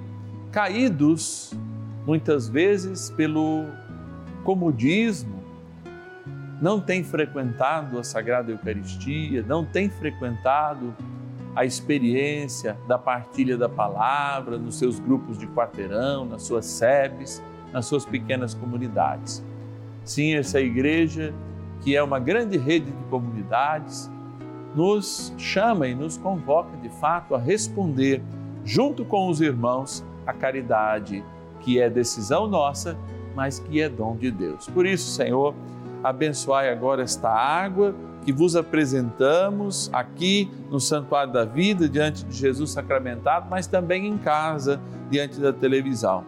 caídos 0.51 1.53
muitas 2.07 2.49
vezes 2.49 3.11
pelo 3.11 3.67
comodismo, 4.45 5.43
não 6.61 6.81
têm 6.81 7.05
frequentado 7.05 7.99
a 7.99 8.05
Sagrada 8.05 8.51
Eucaristia, 8.51 9.45
não 9.47 9.65
têm 9.65 9.89
frequentado 9.89 10.95
a 11.55 11.65
experiência 11.65 12.77
da 12.87 12.99
partilha 12.99 13.57
da 13.57 13.69
palavra 13.69 14.59
nos 14.59 14.79
seus 14.79 14.99
grupos 14.99 15.39
de 15.39 15.47
quarteirão, 15.49 16.25
nas 16.25 16.43
suas 16.43 16.67
sebes, 16.67 17.43
nas 17.73 17.87
suas 17.87 18.05
pequenas 18.05 18.55
comunidades. 18.55 19.45
Sim, 20.05 20.35
essa 20.35 20.61
igreja, 20.61 21.35
que 21.83 21.95
é 21.95 22.03
uma 22.03 22.19
grande 22.19 22.57
rede 22.57 22.91
de 22.91 23.05
comunidades, 23.11 24.11
nos 24.79 25.35
chama 25.37 25.88
e 25.88 25.95
nos 25.95 26.17
convoca 26.17 26.77
de 26.77 26.88
fato 26.88 27.35
a 27.35 27.38
responder, 27.38 28.23
junto 28.64 29.05
com 29.05 29.29
os 29.29 29.41
irmãos, 29.41 30.05
a 30.25 30.33
caridade, 30.33 31.25
que 31.59 31.81
é 31.81 31.91
decisão 31.91 32.47
nossa, 32.47 32.97
mas 33.35 33.59
que 33.59 33.81
é 33.81 33.88
dom 33.88 34.14
de 34.14 34.31
Deus. 34.31 34.69
Por 34.69 34.87
isso, 34.87 35.11
Senhor, 35.11 35.53
abençoai 36.05 36.71
agora 36.71 37.03
esta 37.03 37.29
água 37.29 37.93
que 38.25 38.33
vos 38.33 38.55
apresentamos 38.55 39.91
aqui 39.93 40.49
no 40.71 40.79
Santuário 40.79 41.33
da 41.33 41.45
Vida, 41.45 41.88
diante 41.88 42.25
de 42.25 42.37
Jesus 42.37 42.71
sacramentado, 42.71 43.49
mas 43.51 43.67
também 43.67 44.07
em 44.07 44.17
casa, 44.17 44.81
diante 45.11 45.41
da 45.41 45.53
televisão. 45.53 46.25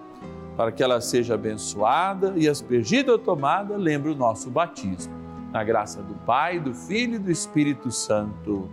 Para 0.56 0.72
que 0.72 0.82
ela 0.82 1.00
seja 1.00 1.34
abençoada 1.34 2.32
e 2.36 2.48
aspergida 2.48 3.12
ou 3.12 3.18
tomada, 3.18 3.76
lembre 3.76 4.10
o 4.10 4.16
nosso 4.16 4.50
batismo. 4.50 5.19
Na 5.52 5.64
graça 5.64 6.02
do 6.02 6.14
Pai, 6.14 6.60
do 6.60 6.74
Filho 6.74 7.16
e 7.16 7.18
do 7.18 7.30
Espírito 7.30 7.90
Santo. 7.90 8.68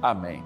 Amém. 0.00 0.42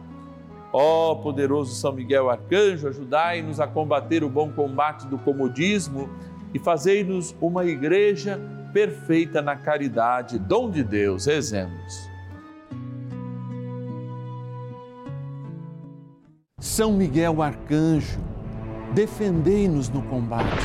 Ó 0.72 1.14
poderoso 1.14 1.74
São 1.74 1.92
Miguel 1.92 2.28
Arcanjo, 2.28 2.88
ajudai-nos 2.88 3.60
a 3.60 3.66
combater 3.66 4.24
o 4.24 4.28
bom 4.28 4.50
combate 4.50 5.06
do 5.06 5.18
comodismo 5.18 6.10
e 6.52 6.58
fazei-nos 6.58 7.34
uma 7.40 7.64
igreja 7.64 8.40
perfeita 8.72 9.40
na 9.40 9.54
caridade, 9.54 10.36
dom 10.36 10.68
de 10.68 10.82
Deus. 10.82 11.26
Rezemos. 11.26 12.10
São 16.58 16.92
Miguel 16.92 17.40
Arcanjo, 17.40 18.18
defendei-nos 18.94 19.88
no 19.88 20.02
combate. 20.02 20.64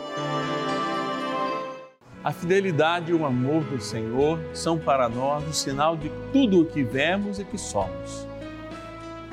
A 2.23 2.31
fidelidade 2.31 3.11
e 3.11 3.15
o 3.15 3.25
amor 3.25 3.63
do 3.63 3.81
Senhor 3.81 4.39
são 4.53 4.77
para 4.77 5.09
nós 5.09 5.43
o 5.47 5.53
sinal 5.53 5.97
de 5.97 6.11
tudo 6.31 6.61
o 6.61 6.65
que 6.65 6.83
vemos 6.83 7.39
e 7.39 7.43
que 7.43 7.57
somos. 7.57 8.27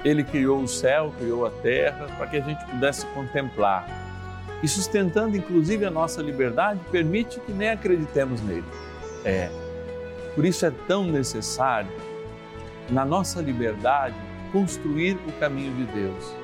Ele 0.02 0.24
criou 0.24 0.62
o 0.62 0.68
céu, 0.68 1.12
criou 1.18 1.44
a 1.44 1.50
terra, 1.50 2.06
para 2.16 2.26
que 2.26 2.38
a 2.38 2.40
gente 2.40 2.64
pudesse 2.64 3.04
contemplar 3.08 3.86
e 4.62 4.68
sustentando 4.68 5.36
inclusive 5.36 5.84
a 5.84 5.90
nossa 5.90 6.22
liberdade, 6.22 6.80
permite 6.90 7.38
que 7.40 7.52
nem 7.52 7.68
acreditemos 7.68 8.40
nele. 8.40 8.64
É. 9.22 9.50
Por 10.34 10.46
isso 10.46 10.64
é 10.64 10.72
tão 10.86 11.04
necessário, 11.04 11.90
na 12.88 13.04
nossa 13.04 13.42
liberdade, 13.42 14.16
construir 14.50 15.18
o 15.26 15.32
caminho 15.32 15.74
de 15.74 15.92
Deus, 15.92 16.34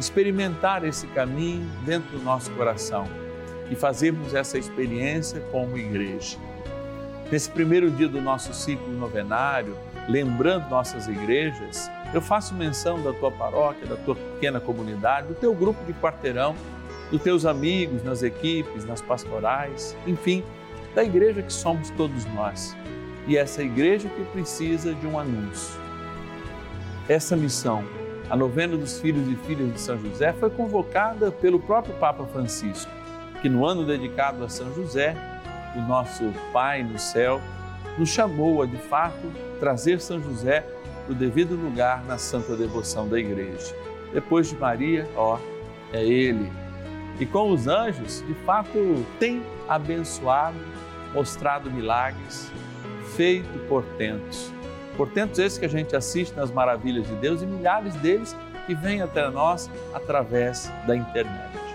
experimentar 0.00 0.84
esse 0.84 1.06
caminho 1.08 1.70
dentro 1.84 2.18
do 2.18 2.24
nosso 2.24 2.50
coração 2.52 3.06
e 3.70 3.74
fazermos 3.74 4.34
essa 4.34 4.58
experiência 4.58 5.40
como 5.52 5.76
igreja. 5.76 6.36
Nesse 7.30 7.50
primeiro 7.50 7.90
dia 7.90 8.08
do 8.08 8.20
nosso 8.20 8.54
ciclo 8.54 8.92
novenário, 8.92 9.76
lembrando 10.08 10.68
nossas 10.70 11.08
igrejas, 11.08 11.90
eu 12.14 12.22
faço 12.22 12.54
menção 12.54 13.02
da 13.02 13.12
tua 13.12 13.32
paróquia, 13.32 13.86
da 13.86 13.96
tua 13.96 14.14
pequena 14.14 14.60
comunidade, 14.60 15.28
do 15.28 15.34
teu 15.34 15.52
grupo 15.54 15.84
de 15.84 15.92
quarteirão 15.94 16.54
dos 17.10 17.22
teus 17.22 17.44
amigos 17.44 18.02
nas 18.02 18.22
equipes, 18.22 18.84
nas 18.84 19.00
pastorais, 19.00 19.96
enfim, 20.06 20.42
da 20.94 21.04
igreja 21.04 21.42
que 21.42 21.52
somos 21.52 21.90
todos 21.90 22.24
nós. 22.26 22.76
E 23.26 23.36
essa 23.36 23.62
igreja 23.62 24.08
que 24.08 24.24
precisa 24.26 24.94
de 24.94 25.06
um 25.06 25.18
anúncio. 25.18 25.78
Essa 27.08 27.36
missão, 27.36 27.84
a 28.30 28.36
novena 28.36 28.76
dos 28.76 29.00
filhos 29.00 29.28
e 29.28 29.36
filhas 29.46 29.72
de 29.72 29.80
São 29.80 29.98
José, 29.98 30.32
foi 30.32 30.50
convocada 30.50 31.30
pelo 31.30 31.60
próprio 31.60 31.94
Papa 31.94 32.24
Francisco, 32.26 32.90
que 33.40 33.48
no 33.48 33.66
ano 33.66 33.84
dedicado 33.84 34.44
a 34.44 34.48
São 34.48 34.74
José, 34.74 35.16
o 35.76 35.80
nosso 35.80 36.32
Pai 36.52 36.82
no 36.82 36.98
céu, 36.98 37.40
nos 37.98 38.08
chamou 38.08 38.62
a 38.62 38.66
de 38.66 38.76
fato 38.76 39.32
trazer 39.58 40.00
São 40.00 40.22
José 40.22 40.66
para 41.04 41.12
o 41.12 41.14
devido 41.14 41.54
lugar 41.54 42.04
na 42.04 42.18
santa 42.18 42.56
devoção 42.56 43.08
da 43.08 43.18
igreja. 43.18 43.74
Depois 44.12 44.48
de 44.48 44.56
Maria, 44.56 45.08
ó, 45.16 45.38
é 45.92 46.04
ele 46.04 46.50
e 47.18 47.24
com 47.24 47.50
os 47.50 47.66
anjos, 47.66 48.22
de 48.26 48.34
fato, 48.34 49.04
tem 49.18 49.42
abençoado, 49.66 50.58
mostrado 51.14 51.70
milagres, 51.70 52.52
feito 53.16 53.58
portentos. 53.68 54.52
Portentos 54.96 55.38
esses 55.38 55.58
que 55.58 55.64
a 55.64 55.68
gente 55.68 55.96
assiste 55.96 56.34
nas 56.34 56.50
maravilhas 56.50 57.06
de 57.06 57.14
Deus 57.16 57.42
e 57.42 57.46
milhares 57.46 57.94
deles 57.96 58.36
que 58.66 58.74
vêm 58.74 59.00
até 59.00 59.30
nós 59.30 59.70
através 59.94 60.70
da 60.86 60.94
internet. 60.94 61.65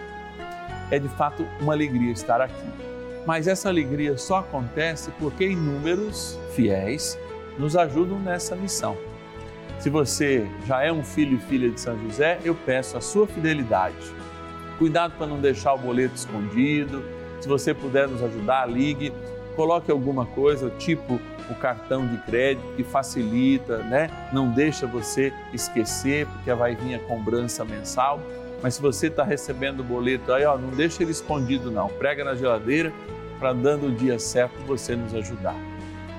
É 0.92 1.00
de 1.00 1.08
fato 1.10 1.48
uma 1.60 1.74
alegria 1.74 2.12
estar 2.12 2.42
aqui. 2.42 2.68
Mas 3.26 3.48
essa 3.48 3.70
alegria 3.70 4.18
só 4.18 4.38
acontece 4.38 5.12
porque 5.20 5.48
inúmeros 5.48 6.38
fiéis 6.54 7.18
nos 7.58 7.76
ajudam 7.76 8.20
nessa 8.20 8.56
missão. 8.56 8.96
Se 9.80 9.90
você 9.90 10.48
já 10.68 10.84
é 10.84 10.92
um 10.92 11.04
filho 11.04 11.38
e 11.38 11.40
filha 11.40 11.70
de 11.70 11.80
São 11.80 11.98
José, 12.04 12.40
eu 12.44 12.54
peço 12.54 12.98
a 12.98 13.02
sua 13.02 13.26
fidelidade 13.26 14.22
Cuidado 14.82 15.14
para 15.16 15.28
não 15.28 15.40
deixar 15.40 15.76
o 15.76 15.78
boleto 15.78 16.16
escondido. 16.16 17.04
Se 17.40 17.48
você 17.48 17.72
puder 17.72 18.08
nos 18.08 18.24
ajudar, 18.24 18.68
ligue. 18.68 19.14
Coloque 19.56 19.92
alguma 19.92 20.26
coisa, 20.26 20.72
tipo 20.72 21.22
o 21.48 21.54
cartão 21.54 22.08
de 22.08 22.18
crédito, 22.18 22.66
que 22.76 22.84
facilita, 22.84 23.78
né? 23.78 24.10
Não 24.34 24.50
deixa 24.50 24.88
você 24.88 25.32
esquecer, 25.54 26.26
porque 26.26 26.52
vai 26.56 26.76
vir 26.76 26.96
a 26.96 27.00
cobrança 27.00 27.64
mensal. 27.64 28.20
Mas 28.62 28.76
se 28.76 28.82
você 28.82 29.08
está 29.08 29.24
recebendo 29.24 29.80
o 29.80 29.84
boleto 29.84 30.32
aí, 30.32 30.46
ó, 30.46 30.58
não 30.58 30.70
deixa 30.70 31.02
ele 31.02 31.12
escondido 31.12 31.72
não. 31.72 31.88
Prega 31.88 32.24
na 32.24 32.36
geladeira 32.36 32.94
para 33.40 33.54
dando 33.54 33.88
o 33.88 33.92
dia 33.92 34.20
certo 34.20 34.54
você 34.68 34.96
nos 34.96 35.14
ajudar. 35.16 35.56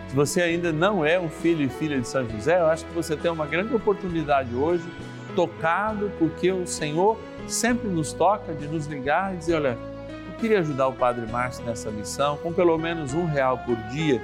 Se 0.08 0.16
você 0.16 0.42
ainda 0.42 0.72
não 0.72 1.04
é 1.04 1.18
um 1.18 1.30
filho 1.30 1.64
e 1.64 1.68
filha 1.68 2.00
de 2.00 2.06
São 2.06 2.28
José, 2.28 2.60
eu 2.60 2.66
acho 2.66 2.84
que 2.84 2.92
você 2.92 3.16
tem 3.16 3.30
uma 3.30 3.46
grande 3.46 3.74
oportunidade 3.74 4.54
hoje, 4.54 4.84
tocado 5.34 6.10
porque 6.18 6.50
o 6.52 6.66
Senhor 6.66 7.18
sempre 7.46 7.88
nos 7.88 8.12
toca 8.12 8.52
de 8.52 8.66
nos 8.66 8.86
ligar 8.86 9.32
e 9.32 9.38
dizer, 9.38 9.54
olha, 9.54 9.78
eu 10.26 10.38
queria 10.38 10.58
ajudar 10.58 10.88
o 10.88 10.92
Padre 10.92 11.30
Márcio 11.30 11.64
nessa 11.64 11.90
missão 11.90 12.36
com 12.36 12.52
pelo 12.52 12.76
menos 12.76 13.14
um 13.14 13.24
real 13.24 13.56
por 13.58 13.76
dia, 13.90 14.20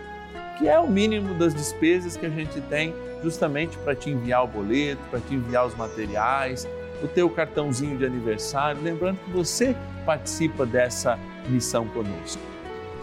que 0.59 0.69
é 0.69 0.79
o 0.79 0.89
mínimo 0.89 1.35
das 1.35 1.55
despesas 1.55 2.17
que 2.17 2.27
a 2.27 2.31
gente 2.31 2.61
tem 2.63 2.95
justamente 3.23 3.79
para 3.79 3.95
te 3.95 4.11
enviar 4.11 4.45
o 4.45 4.47
boleto, 4.47 5.01
para 5.11 5.21
te 5.21 5.35
enviar 5.35 5.67
os 5.67 5.75
materiais, 5.75 6.69
o 7.03 7.09
teu 7.09 7.29
cartãozinho 7.31 7.97
de 7.97 8.05
aniversário, 8.05 8.83
lembrando 8.83 9.19
que 9.25 9.31
você 9.31 9.75
participa 10.05 10.67
dessa 10.67 11.19
missão 11.49 11.87
conosco. 11.89 12.43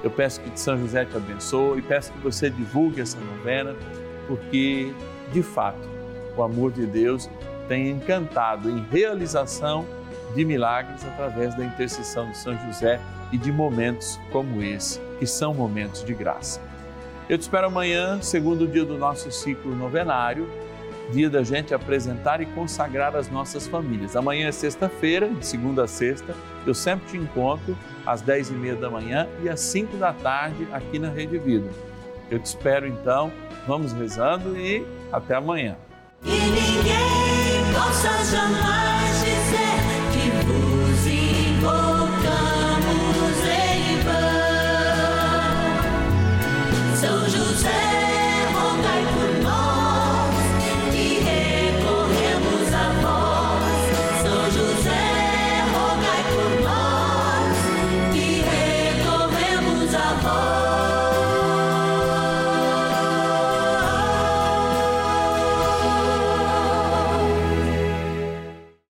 Eu 0.03 0.11
peço 0.11 0.39
que 0.41 0.59
São 0.59 0.77
José 0.77 1.05
te 1.05 1.17
abençoe 1.17 1.81
peço 1.81 2.11
que 2.11 2.19
você 2.19 2.49
divulgue 2.49 3.01
essa 3.01 3.17
novena, 3.19 3.75
porque, 4.27 4.93
de 5.31 5.41
fato, 5.41 5.87
o 6.37 6.43
amor 6.43 6.71
de 6.71 6.85
Deus 6.85 7.29
tem 7.67 7.89
encantado 7.89 8.69
em 8.69 8.85
realização 8.91 9.85
de 10.35 10.43
milagres 10.43 11.03
através 11.05 11.55
da 11.55 11.63
intercessão 11.63 12.29
de 12.29 12.37
São 12.37 12.57
José 12.65 12.99
e 13.31 13.37
de 13.37 13.51
momentos 13.51 14.19
como 14.31 14.61
esse, 14.61 14.99
que 15.17 15.25
são 15.25 15.53
momentos 15.53 16.03
de 16.03 16.13
graça. 16.13 16.61
Eu 17.27 17.37
te 17.37 17.41
espero 17.41 17.67
amanhã, 17.67 18.21
segundo 18.21 18.67
dia 18.67 18.85
do 18.85 18.97
nosso 18.97 19.31
ciclo 19.31 19.75
novenário, 19.75 20.47
dia 21.11 21.29
da 21.29 21.43
gente 21.43 21.73
apresentar 21.73 22.41
e 22.41 22.45
consagrar 22.47 23.15
as 23.15 23.29
nossas 23.29 23.67
famílias. 23.67 24.15
Amanhã 24.15 24.47
é 24.47 24.51
sexta-feira, 24.51 25.29
de 25.29 25.45
segunda 25.45 25.83
a 25.83 25.87
sexta, 25.87 26.35
eu 26.65 26.73
sempre 26.73 27.07
te 27.07 27.17
encontro 27.17 27.77
às 28.05 28.21
dez 28.21 28.49
e 28.49 28.53
meia 28.53 28.75
da 28.75 28.89
manhã 28.89 29.27
e 29.43 29.49
às 29.49 29.59
cinco 29.59 29.97
da 29.97 30.13
tarde 30.13 30.67
aqui 30.71 30.99
na 30.99 31.09
Rede 31.09 31.37
Vida. 31.37 31.69
Eu 32.29 32.39
te 32.39 32.45
espero 32.45 32.87
então, 32.87 33.31
vamos 33.67 33.93
rezando 33.93 34.57
e 34.57 34.85
até 35.11 35.35
amanhã. 35.35 35.75
E 36.23 36.29
ninguém 36.29 37.73
possa 37.73 38.09
jamais 38.25 39.64